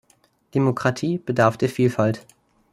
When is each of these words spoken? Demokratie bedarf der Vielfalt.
Demokratie 0.55 1.19
bedarf 1.19 1.57
der 1.57 1.69
Vielfalt. 1.69 2.25